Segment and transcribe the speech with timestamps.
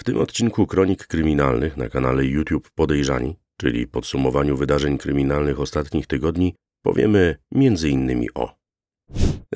[0.00, 6.54] W tym odcinku Kronik Kryminalnych na kanale YouTube Podejrzani, czyli podsumowaniu wydarzeń kryminalnych ostatnich tygodni,
[6.82, 8.26] powiemy m.in.
[8.34, 8.54] o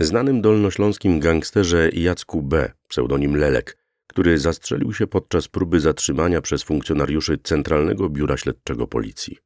[0.01, 7.39] znanym dolnośląskim gangsterze Jacku B., pseudonim Lelek, który zastrzelił się podczas próby zatrzymania przez funkcjonariuszy
[7.39, 9.39] Centralnego Biura Śledczego Policji,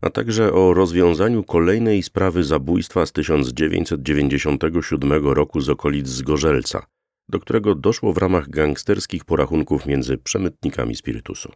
[0.00, 6.86] a także o rozwiązaniu kolejnej sprawy zabójstwa z 1997 roku z okolic Zgorzelca,
[7.28, 11.52] do którego doszło w ramach gangsterskich porachunków między przemytnikami spirytusu.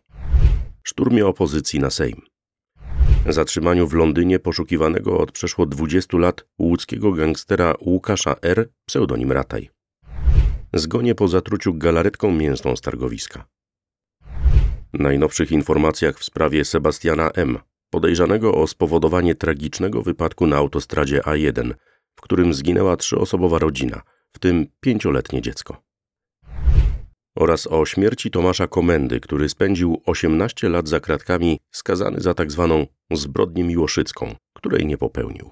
[0.83, 2.21] Szturmie opozycji na Sejm.
[3.29, 9.71] Zatrzymaniu w Londynie poszukiwanego od przeszło 20 lat łódzkiego gangstera Łukasza R., pseudonim Rataj.
[10.75, 13.47] Zgonie po zatruciu galaretką mięsną z targowiska.
[14.93, 17.59] Najnowszych informacjach w sprawie Sebastiana M.,
[17.91, 21.75] podejrzanego o spowodowanie tragicznego wypadku na autostradzie A1,
[22.17, 24.03] w którym zginęła trzyosobowa rodzina–
[24.37, 25.83] w tym pięcioletnie dziecko.
[27.39, 32.87] Oraz o śmierci Tomasza Komendy, który spędził 18 lat za kratkami, skazany za tak zwaną
[33.11, 35.51] zbrodnię miłoszycką, której nie popełnił.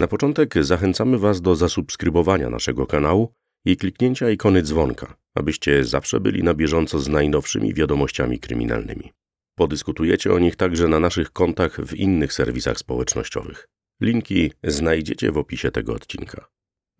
[0.00, 3.32] Na początek zachęcamy Was do zasubskrybowania naszego kanału
[3.64, 9.12] i kliknięcia ikony dzwonka, abyście zawsze byli na bieżąco z najnowszymi wiadomościami kryminalnymi.
[9.54, 13.68] Podyskutujecie o nich także na naszych kontach w innych serwisach społecznościowych.
[14.00, 16.46] Linki znajdziecie w opisie tego odcinka.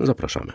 [0.01, 0.53] Zapraszamy.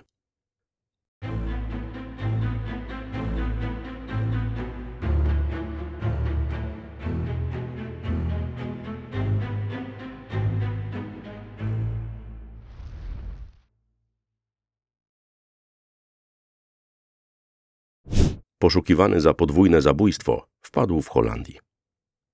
[18.59, 21.59] Poszukiwany za podwójne zabójstwo wpadł w Holandii.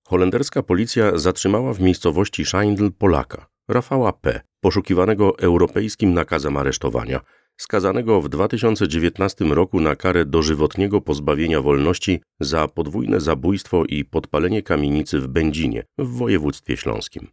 [0.07, 7.21] Holenderska policja zatrzymała w miejscowości Scheindl Polaka, Rafała P., poszukiwanego europejskim nakazem aresztowania,
[7.57, 15.19] skazanego w 2019 roku na karę dożywotniego pozbawienia wolności za podwójne zabójstwo i podpalenie kamienicy
[15.19, 17.27] w Będzinie w województwie śląskim.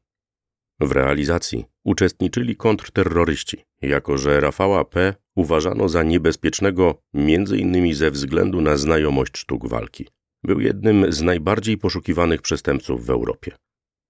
[0.80, 5.14] W realizacji uczestniczyli kontrterroryści, jako że Rafała P.
[5.38, 7.94] uważano za niebezpiecznego m.in.
[7.94, 10.08] ze względu na znajomość sztuk walki.
[10.44, 13.52] Był jednym z najbardziej poszukiwanych przestępców w Europie.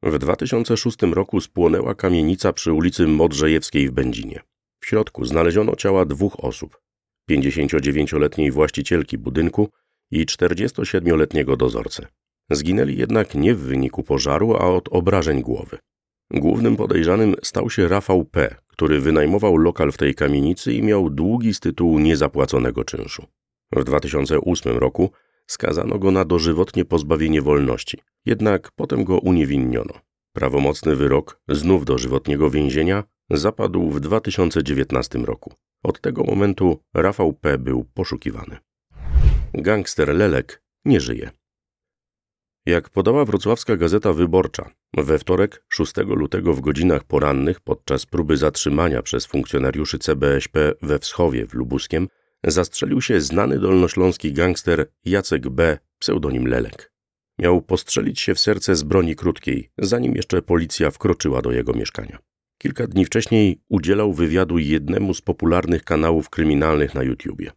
[0.02, 4.40] W 2006 roku spłonęła kamienica przy ulicy Modrzejewskiej w Będzinie.
[4.80, 6.80] W środku znaleziono ciała dwóch osób:
[7.30, 9.68] 59-letniej właścicielki budynku
[10.10, 12.06] i 47-letniego dozorcę.
[12.50, 15.78] Zginęli jednak nie w wyniku pożaru, a od obrażeń głowy.
[16.30, 21.54] Głównym podejrzanym stał się Rafał P., który wynajmował lokal w tej kamienicy i miał długi
[21.54, 23.26] z tytułu niezapłaconego czynszu.
[23.72, 25.10] W 2008 roku
[25.46, 29.94] skazano go na dożywotnie pozbawienie wolności, jednak potem go uniewinniono.
[30.32, 35.52] Prawomocny wyrok, znów dożywotniego więzienia, zapadł w 2019 roku.
[35.82, 37.58] Od tego momentu Rafał P.
[37.58, 38.56] był poszukiwany.
[39.54, 41.30] Gangster Lelek nie żyje.
[42.68, 49.02] Jak podała wrocławska Gazeta Wyborcza, we wtorek 6 lutego w godzinach porannych podczas próby zatrzymania
[49.02, 52.08] przez funkcjonariuszy CBŚP we Wschowie w Lubuskiem
[52.44, 56.92] zastrzelił się znany dolnośląski gangster Jacek B., pseudonim Lelek.
[57.38, 62.18] Miał postrzelić się w serce z broni krótkiej, zanim jeszcze policja wkroczyła do jego mieszkania.
[62.58, 67.50] Kilka dni wcześniej udzielał wywiadu jednemu z popularnych kanałów kryminalnych na YouTubie.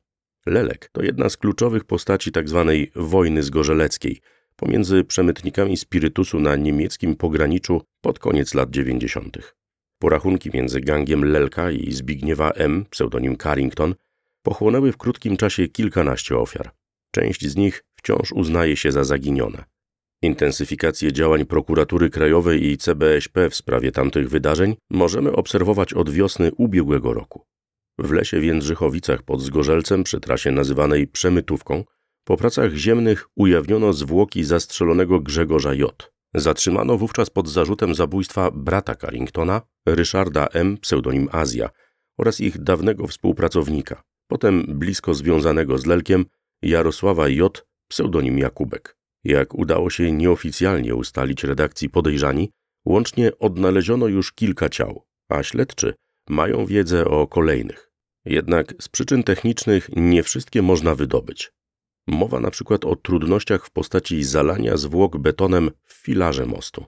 [0.46, 2.66] Lelek to jedna z kluczowych postaci tzw.
[2.68, 4.22] Tak wojny zgorzeleckiej
[4.62, 9.38] pomiędzy przemytnikami spirytusu na niemieckim pograniczu pod koniec lat 90.
[10.00, 13.96] Porachunki między gangiem Lelka i Zbigniewa M., pseudonim Carrington,
[14.44, 16.72] pochłonęły w krótkim czasie kilkanaście ofiar.
[17.12, 19.64] Część z nich wciąż uznaje się za zaginione.
[20.22, 27.14] Intensyfikację działań prokuratury krajowej i CBŚP w sprawie tamtych wydarzeń możemy obserwować od wiosny ubiegłego
[27.14, 27.46] roku.
[28.00, 28.44] W lesie w
[29.22, 31.84] pod Zgorzelcem przy trasie nazywanej Przemytówką
[32.32, 36.12] po pracach ziemnych ujawniono zwłoki zastrzelonego Grzegorza J.
[36.36, 41.70] Zatrzymano wówczas pod zarzutem zabójstwa brata Carringtona, Ryszarda M., pseudonim Azja,
[42.18, 46.26] oraz ich dawnego współpracownika, potem blisko związanego z Lelkiem,
[46.62, 48.98] Jarosława J., pseudonim Jakubek.
[49.24, 52.52] Jak udało się nieoficjalnie ustalić redakcji podejrzani,
[52.86, 55.94] łącznie odnaleziono już kilka ciał, a śledczy
[56.30, 57.92] mają wiedzę o kolejnych.
[58.26, 61.52] Jednak z przyczyn technicznych nie wszystkie można wydobyć.
[62.08, 66.86] Mowa na przykład o trudnościach w postaci zalania zwłok betonem w filarze mostu.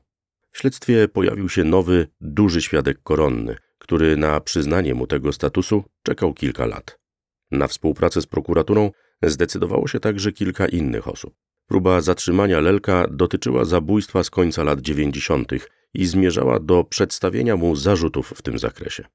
[0.51, 6.33] W śledztwie pojawił się nowy, duży świadek koronny, który na przyznanie mu tego statusu czekał
[6.33, 6.99] kilka lat.
[7.51, 8.91] Na współpracę z prokuraturą
[9.23, 11.35] zdecydowało się także kilka innych osób.
[11.67, 15.51] Próba zatrzymania Lelka dotyczyła zabójstwa z końca lat 90.
[15.93, 19.05] i zmierzała do przedstawienia mu zarzutów w tym zakresie.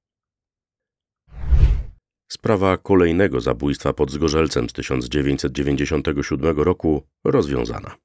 [2.29, 7.97] Sprawa kolejnego zabójstwa pod Zgorzelcem z 1997 roku rozwiązana.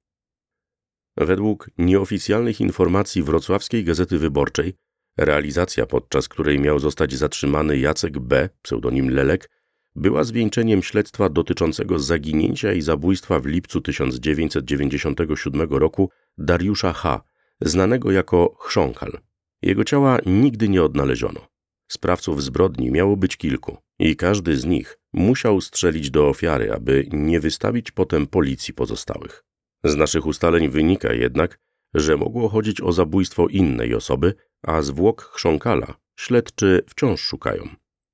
[1.17, 4.73] Według nieoficjalnych informacji Wrocławskiej Gazety Wyborczej,
[5.17, 9.49] realizacja, podczas której miał zostać zatrzymany Jacek B., pseudonim Lelek,
[9.95, 17.21] była zwieńczeniem śledztwa dotyczącego zaginięcia i zabójstwa w lipcu 1997 roku Dariusza H.,
[17.61, 19.19] znanego jako Chrząkal.
[19.61, 21.47] Jego ciała nigdy nie odnaleziono.
[21.87, 27.39] Sprawców zbrodni miało być kilku i każdy z nich musiał strzelić do ofiary, aby nie
[27.39, 29.43] wystawić potem policji pozostałych.
[29.83, 31.59] Z naszych ustaleń wynika jednak,
[31.93, 37.69] że mogło chodzić o zabójstwo innej osoby, a zwłok chrząkala śledczy wciąż szukają.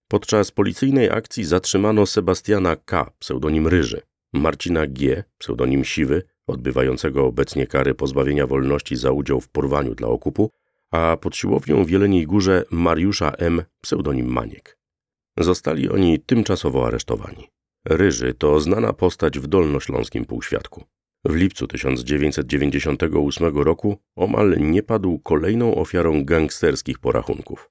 [0.07, 4.01] Podczas policyjnej akcji zatrzymano Sebastiana K., pseudonim Ryży,
[4.33, 10.51] Marcina G., pseudonim Siwy, odbywającego obecnie kary pozbawienia wolności za udział w porwaniu dla okupu,
[10.91, 14.78] a pod siłownią w Jeleniej Górze Mariusza M., pseudonim Maniek.
[15.39, 17.47] Zostali oni tymczasowo aresztowani.
[17.85, 20.83] Ryży to znana postać w dolnośląskim półświadku.
[21.25, 27.69] W lipcu 1998 roku omal nie padł kolejną ofiarą gangsterskich porachunków.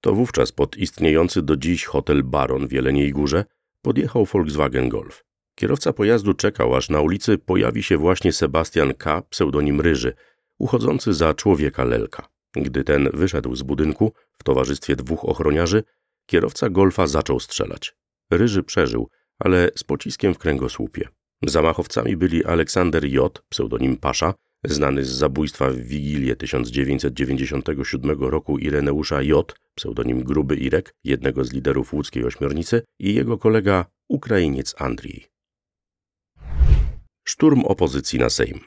[0.00, 3.44] To wówczas pod istniejący do dziś hotel Baron w Jeleniej Górze
[3.82, 5.24] podjechał Volkswagen Golf.
[5.54, 10.14] Kierowca pojazdu czekał, aż na ulicy pojawi się właśnie Sebastian K., pseudonim Ryży,
[10.58, 12.28] uchodzący za człowieka Lelka.
[12.52, 15.82] Gdy ten wyszedł z budynku w towarzystwie dwóch ochroniarzy,
[16.30, 17.94] kierowca Golfa zaczął strzelać.
[18.30, 21.08] Ryży przeżył, ale z pociskiem w kręgosłupie.
[21.46, 24.34] Zamachowcami byli Aleksander J., pseudonim Pasza,
[24.64, 31.92] znany z zabójstwa w Wigilię 1997 roku Ireneusza J., pseudonim Gruby Irek, jednego z liderów
[31.92, 35.26] łódzkiej ośmiornicy, i jego kolega Ukrainiec Andrzej.
[37.24, 38.60] Szturm opozycji na Sejm.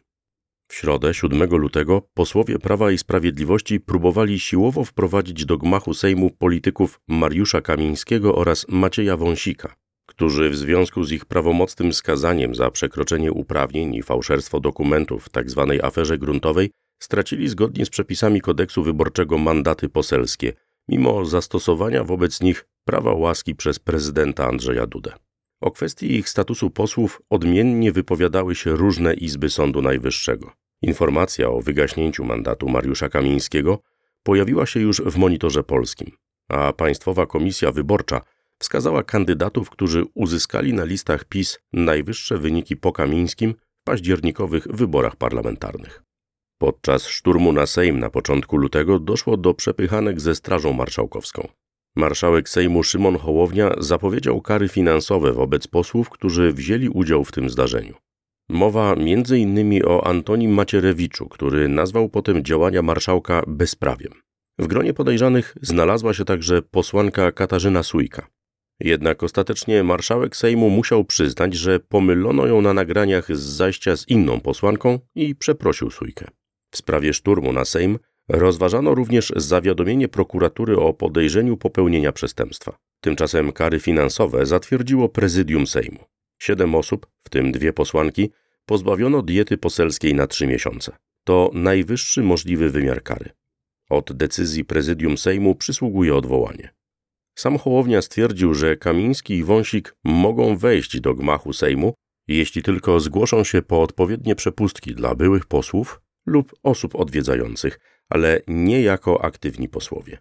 [0.73, 6.99] W środę 7 lutego posłowie Prawa i Sprawiedliwości próbowali siłowo wprowadzić do gmachu Sejmu polityków
[7.07, 9.75] Mariusza Kamińskiego oraz Macieja Wąsika,
[10.05, 15.65] którzy w związku z ich prawomocnym skazaniem za przekroczenie uprawnień i fałszerstwo dokumentów w tzw.
[15.69, 20.53] Tak aferze gruntowej stracili zgodnie z przepisami kodeksu wyborczego mandaty poselskie,
[20.87, 25.13] mimo zastosowania wobec nich prawa łaski przez prezydenta Andrzeja Dudę.
[25.61, 30.62] O kwestii ich statusu posłów odmiennie wypowiadały się różne izby Sądu Najwyższego.
[30.83, 33.79] Informacja o wygaśnięciu mandatu Mariusza Kamińskiego
[34.23, 36.11] pojawiła się już w monitorze polskim,
[36.49, 38.21] a Państwowa Komisja Wyborcza
[38.59, 46.03] wskazała kandydatów, którzy uzyskali na listach PiS najwyższe wyniki po Kamińskim w październikowych wyborach parlamentarnych.
[46.57, 51.47] Podczas szturmu na Sejm na początku lutego doszło do przepychanek ze Strażą Marszałkowską.
[51.95, 57.93] Marszałek Sejmu Szymon Hołownia zapowiedział kary finansowe wobec posłów, którzy wzięli udział w tym zdarzeniu.
[58.49, 59.81] Mowa m.in.
[59.85, 64.13] o Antonim Macierewiczu, który nazwał potem działania marszałka bezprawiem.
[64.59, 68.27] W gronie podejrzanych znalazła się także posłanka Katarzyna Sujka.
[68.79, 74.39] Jednak ostatecznie marszałek Sejmu musiał przyznać, że pomylono ją na nagraniach z zajścia z inną
[74.39, 76.27] posłanką i przeprosił Sujkę.
[76.71, 77.99] W sprawie szturmu na Sejm
[78.29, 82.77] rozważano również zawiadomienie prokuratury o podejrzeniu popełnienia przestępstwa.
[83.01, 85.99] Tymczasem kary finansowe zatwierdziło prezydium Sejmu.
[86.43, 88.29] Siedem osób, w tym dwie posłanki,
[88.65, 90.97] pozbawiono diety poselskiej na trzy miesiące.
[91.23, 93.29] To najwyższy możliwy wymiar kary.
[93.89, 96.73] Od decyzji prezydium Sejmu przysługuje odwołanie.
[97.35, 101.93] Sam Hołownia stwierdził, że Kamiński i Wąsik mogą wejść do gmachu Sejmu,
[102.27, 108.81] jeśli tylko zgłoszą się po odpowiednie przepustki dla byłych posłów lub osób odwiedzających, ale nie
[108.81, 110.17] jako aktywni posłowie.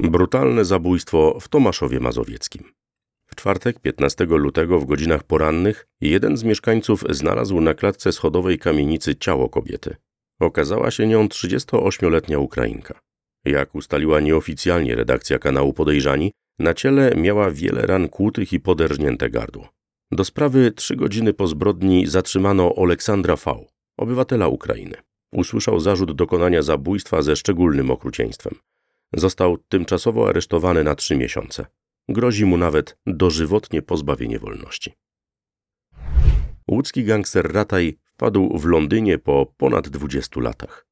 [0.00, 2.64] Brutalne zabójstwo w Tomaszowie Mazowieckim.
[3.26, 9.16] W czwartek 15 lutego w godzinach porannych jeden z mieszkańców znalazł na klatce schodowej kamienicy
[9.16, 9.96] ciało kobiety.
[10.40, 13.00] Okazała się nią 38-letnia Ukrainka.
[13.44, 19.68] Jak ustaliła nieoficjalnie redakcja kanału Podejrzani, na ciele miała wiele ran kłutych i poderżnięte gardło.
[20.12, 23.64] Do sprawy trzy godziny po zbrodni zatrzymano Aleksandra V.,
[23.96, 24.94] obywatela Ukrainy.
[25.32, 28.54] Usłyszał zarzut dokonania zabójstwa ze szczególnym okrucieństwem.
[29.12, 31.66] Został tymczasowo aresztowany na trzy miesiące.
[32.08, 34.92] Grozi mu nawet dożywotnie pozbawienie wolności.
[36.70, 40.86] Łódzki gangster Rataj wpadł w Londynie po ponad 20 latach.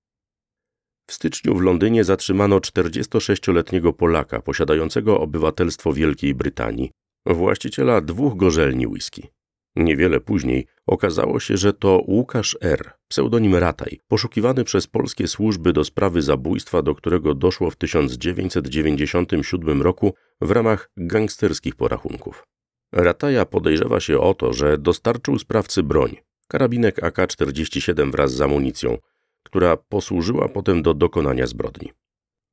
[1.07, 6.91] W styczniu w Londynie zatrzymano 46-letniego Polaka posiadającego obywatelstwo Wielkiej Brytanii,
[7.27, 9.29] właściciela dwóch gorzelni whisky.
[9.77, 15.85] Niewiele później okazało się, że to Łukasz R., pseudonim Rataj, poszukiwany przez polskie służby do
[15.85, 22.47] sprawy zabójstwa, do którego doszło w 1997 roku w ramach gangsterskich porachunków.
[22.93, 26.17] Rataja podejrzewa się o to, że dostarczył sprawcy broń,
[26.49, 28.99] karabinek AK-47 wraz z amunicją,
[29.43, 31.93] która posłużyła potem do dokonania zbrodni.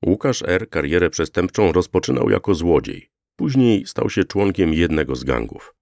[0.06, 0.70] Łukasz R.
[0.70, 3.12] karierę przestępczą rozpoczynał jako złodziej,
[3.42, 5.76] Później stał się członkiem jednego z gangów.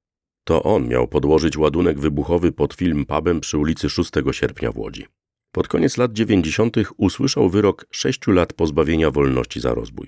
[0.49, 5.05] To on miał podłożyć ładunek wybuchowy pod film pubem przy ulicy 6 sierpnia w Łodzi.
[5.51, 6.75] Pod koniec lat 90.
[6.97, 10.07] usłyszał wyrok 6 lat pozbawienia wolności za rozbój.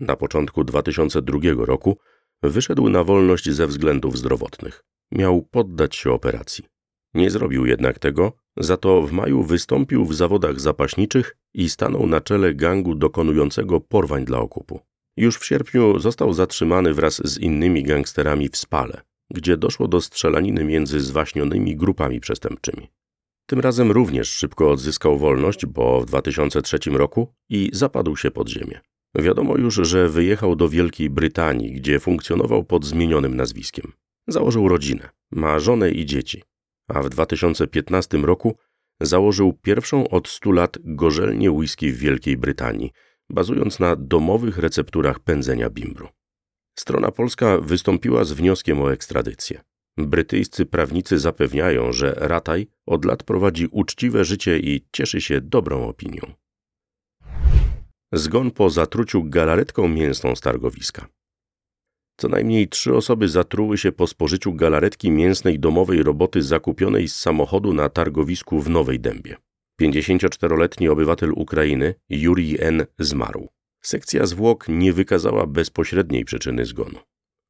[0.00, 1.98] Na początku 2002 roku
[2.42, 4.84] wyszedł na wolność ze względów zdrowotnych.
[5.12, 6.64] Miał poddać się operacji.
[7.14, 12.20] Nie zrobił jednak tego, za to w maju wystąpił w zawodach zapaśniczych i stanął na
[12.20, 14.80] czele gangu dokonującego porwań dla okupu.
[15.16, 20.64] Już w sierpniu został zatrzymany wraz z innymi gangsterami w Spale, gdzie doszło do strzelaniny
[20.64, 22.88] między zwaśnionymi grupami przestępczymi.
[23.46, 28.80] Tym razem również szybko odzyskał wolność, bo w 2003 roku i zapadł się pod ziemię.
[29.14, 33.92] Wiadomo już, że wyjechał do Wielkiej Brytanii, gdzie funkcjonował pod zmienionym nazwiskiem.
[34.26, 36.42] Założył rodzinę, ma żonę i dzieci,
[36.88, 38.56] a w 2015 roku
[39.00, 42.92] założył pierwszą od 100 lat gorzelnię whisky w Wielkiej Brytanii,
[43.30, 46.08] bazując na domowych recepturach pędzenia bimbru.
[46.78, 49.60] Strona polska wystąpiła z wnioskiem o ekstradycję.
[49.98, 56.22] Brytyjscy prawnicy zapewniają, że Rataj od lat prowadzi uczciwe życie i cieszy się dobrą opinią.
[58.12, 61.06] Zgon po zatruciu galaretką mięsną z targowiska.
[62.20, 67.72] Co najmniej trzy osoby zatruły się po spożyciu galaretki mięsnej domowej roboty zakupionej z samochodu
[67.72, 69.36] na targowisku w Nowej Dębie.
[69.80, 72.86] 54-letni obywatel Ukrainy, Jurij N.
[72.98, 73.48] zmarł.
[73.86, 76.98] Sekcja zwłok nie wykazała bezpośredniej przyczyny zgonu.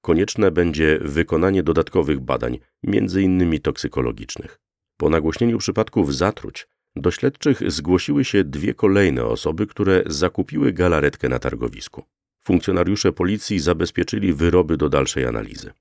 [0.03, 3.61] Konieczne będzie wykonanie dodatkowych badań, m.in.
[3.61, 4.59] toksykologicznych.
[4.97, 11.39] Po nagłośnieniu przypadków zatruć do śledczych zgłosiły się dwie kolejne osoby, które zakupiły galaretkę na
[11.39, 12.05] targowisku.
[12.45, 15.73] Funkcjonariusze policji zabezpieczyli wyroby do dalszej analizy.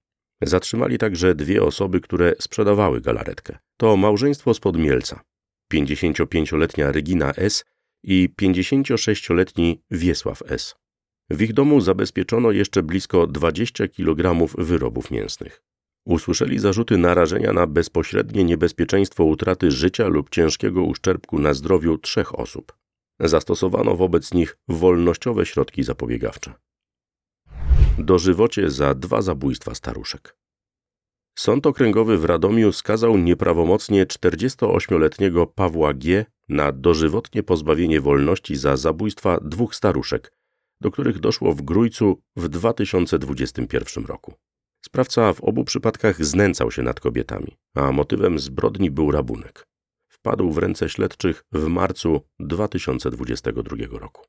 [0.42, 3.58] Zatrzymali także dwie osoby, które sprzedawały galaretkę.
[3.78, 5.22] To małżeństwo z Podmielca,
[5.74, 7.66] 55-letnia Regina S.
[8.08, 10.76] i 56-letni Wiesław S.
[11.30, 15.62] W ich domu zabezpieczono jeszcze blisko 20 kg wyrobów mięsnych.
[16.06, 22.78] Usłyszeli zarzuty narażenia na bezpośrednie niebezpieczeństwo utraty życia lub ciężkiego uszczerbku na zdrowiu trzech osób.
[23.20, 26.54] Zastosowano wobec nich wolnościowe środki zapobiegawcze.
[27.98, 30.38] Dożywocie za dwa zabójstwa staruszek.
[31.38, 36.25] Sąd okręgowy w Radomiu skazał nieprawomocnie 48-letniego Pawła G.
[36.50, 40.32] na dożywotnie pozbawienie wolności za zabójstwa dwóch staruszek,
[40.82, 44.34] do których doszło w Grójcu w 2021 roku.
[44.86, 49.68] Sprawca w obu przypadkach znęcał się nad kobietami, a motywem zbrodni był rabunek.
[50.08, 54.25] Wpadł w ręce śledczych w marcu 2022 roku.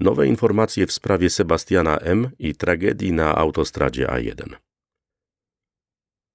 [0.00, 2.30] Nowe informacje w sprawie Sebastiana M.
[2.38, 4.65] i tragedii na autostradzie A1.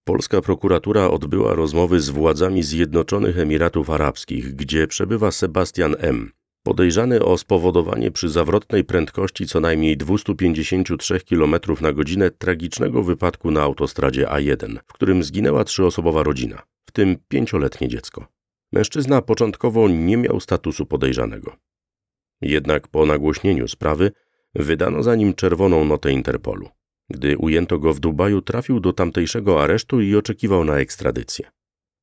[0.03, 6.31] Polska prokuratura odbyła rozmowy z władzami Zjednoczonych Emiratów Arabskich, gdzie przebywa Sebastian M.,
[6.63, 13.61] podejrzany o spowodowanie przy zawrotnej prędkości co najmniej 253 km na godzinę tragicznego wypadku na
[13.61, 18.27] autostradzie A1, w którym zginęła trzyosobowa rodzina, w tym pięcioletnie dziecko.
[18.71, 21.55] Mężczyzna początkowo nie miał statusu podejrzanego.
[22.41, 24.11] Jednak po nagłośnieniu sprawy
[24.55, 26.69] wydano za nim czerwoną notę Interpolu.
[27.11, 31.51] Gdy ujęto go w Dubaju, trafił do tamtejszego aresztu i oczekiwał na ekstradycję.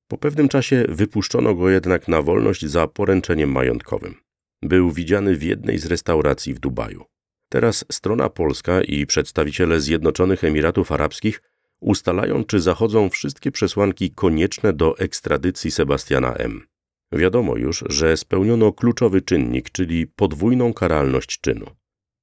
[0.08, 4.14] Po pewnym czasie wypuszczono go jednak na wolność za poręczeniem majątkowym.
[4.62, 7.04] Był widziany w jednej z restauracji w Dubaju.
[7.48, 11.42] Teraz strona polska i przedstawiciele Zjednoczonych Emiratów Arabskich
[11.80, 16.66] ustalają, czy zachodzą wszystkie przesłanki konieczne do ekstradycji Sebastiana M.
[17.12, 21.66] Wiadomo już, że spełniono kluczowy czynnik, czyli podwójną karalność czynu,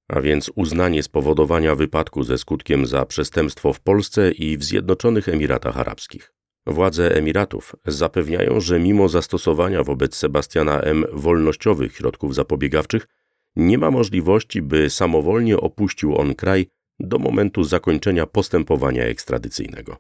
[0.08, 5.78] a więc uznanie spowodowania wypadku ze skutkiem za przestępstwo w Polsce i w Zjednoczonych Emiratach
[5.78, 6.34] Arabskich.
[6.68, 11.06] Władze Emiratów zapewniają, że mimo zastosowania wobec Sebastiana M.
[11.14, 13.08] wolnościowych środków zapobiegawczych,
[13.56, 16.68] nie ma możliwości, by samowolnie opuścił on kraj
[17.00, 19.98] do momentu zakończenia postępowania ekstradycyjnego.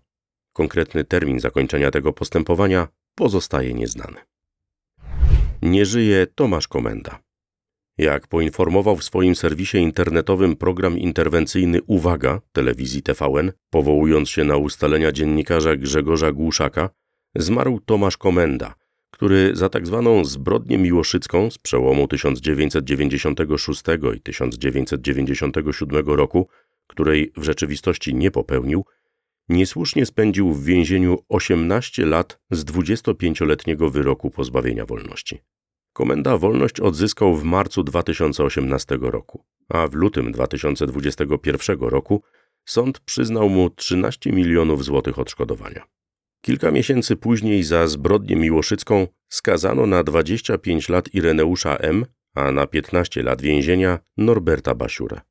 [0.53, 4.17] Konkretny termin zakończenia tego postępowania pozostaje nieznany.
[5.61, 7.24] Nie żyje Tomasz Komenda.
[7.97, 15.11] Jak poinformował w swoim serwisie internetowym program interwencyjny Uwaga telewizji TVN, powołując się na ustalenia
[15.11, 16.89] dziennikarza Grzegorza Głuszaka,
[17.35, 18.75] zmarł Tomasz Komenda,
[19.11, 23.83] który za tak zwaną zbrodnię miłoszycką z przełomu 1996
[24.15, 26.47] i 1997 roku,
[26.87, 28.85] której w rzeczywistości nie popełnił,
[29.49, 35.39] niesłusznie spędził w więzieniu 18 lat z 25-letniego wyroku pozbawienia wolności.
[35.95, 42.23] Komenda wolność odzyskał w marcu 2018 roku, a w lutym 2021 roku
[42.65, 45.83] sąd przyznał mu 13 milionów złotych odszkodowania.
[46.41, 53.23] Kilka miesięcy później za zbrodnię miłoszycką skazano na 25 lat Ireneusza M., a na 15
[53.23, 55.21] lat więzienia Norberta Basiurę.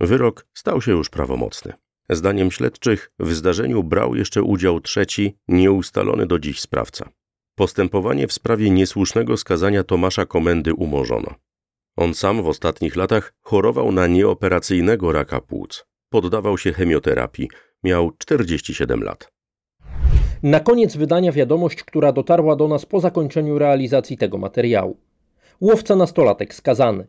[0.00, 1.72] Wyrok stał się już prawomocny.
[2.10, 7.08] Zdaniem śledczych w zdarzeniu brał jeszcze udział trzeci, nieustalony do dziś sprawca.
[7.54, 11.34] Postępowanie w sprawie niesłusznego skazania Tomasza Komendy umorzono.
[11.96, 15.86] On sam w ostatnich latach chorował na nieoperacyjnego raka płuc.
[16.10, 17.48] Poddawał się chemioterapii.
[17.84, 19.32] Miał 47 lat.
[20.42, 24.96] Na koniec wydania wiadomość, która dotarła do nas po zakończeniu realizacji tego materiału.
[25.60, 27.06] Łowca nastolatek skazany.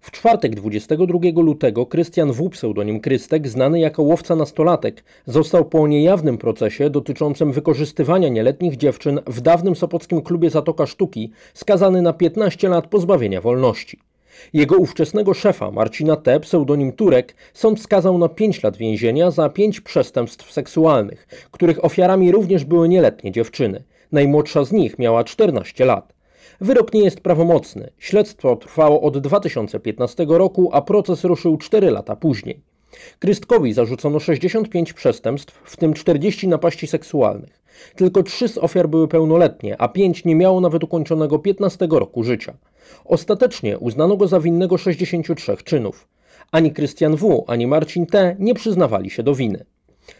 [0.00, 2.50] W czwartek 22 lutego Krystian W.
[2.50, 9.40] pseudonim Krystek, znany jako łowca nastolatek, został po niejawnym procesie dotyczącym wykorzystywania nieletnich dziewczyn w
[9.40, 13.98] dawnym sopockim klubie Zatoka Sztuki skazany na 15 lat pozbawienia wolności.
[14.52, 19.80] Jego ówczesnego szefa, Marcina T., pseudonim Turek, sąd skazał na 5 lat więzienia za 5
[19.80, 23.84] przestępstw seksualnych, których ofiarami również były nieletnie dziewczyny.
[24.12, 26.17] Najmłodsza z nich miała 14 lat.
[26.60, 27.90] Wyrok nie jest prawomocny.
[27.98, 32.60] Śledztwo trwało od 2015 roku, a proces ruszył 4 lata później.
[33.18, 37.62] Krystkowi zarzucono 65 przestępstw, w tym 40 napaści seksualnych.
[37.96, 42.54] Tylko trzy z ofiar były pełnoletnie, a pięć nie miało nawet ukończonego 15 roku życia.
[43.04, 46.08] Ostatecznie uznano go za winnego 63 czynów.
[46.52, 48.36] Ani Krystian W., ani Marcin T.
[48.38, 49.64] nie przyznawali się do winy.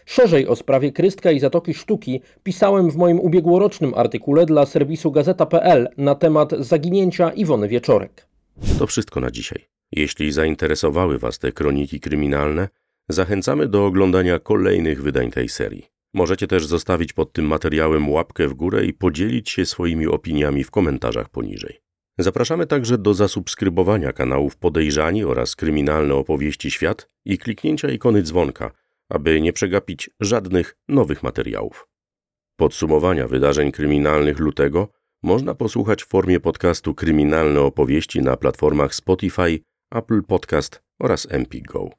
[0.05, 5.87] Szerzej o sprawie Krystka i Zatoki Sztuki pisałem w moim ubiegłorocznym artykule dla serwisu Gazeta.pl
[5.97, 8.27] na temat zaginięcia Iwony Wieczorek.
[8.79, 9.65] To wszystko na dzisiaj.
[9.91, 12.67] Jeśli zainteresowały Was te kroniki kryminalne,
[13.09, 15.85] zachęcamy do oglądania kolejnych wydań tej serii.
[16.13, 20.71] Możecie też zostawić pod tym materiałem łapkę w górę i podzielić się swoimi opiniami w
[20.71, 21.81] komentarzach poniżej.
[22.17, 28.71] Zapraszamy także do zasubskrybowania kanałów Podejrzani oraz Kryminalne Opowieści Świat i kliknięcia ikony dzwonka,
[29.09, 31.87] aby nie przegapić żadnych nowych materiałów.
[32.55, 34.87] Podsumowania wydarzeń kryminalnych lutego
[35.23, 39.59] można posłuchać w formie podcastu Kryminalne Opowieści na platformach Spotify,
[39.91, 41.89] Apple Podcast oraz MPGO.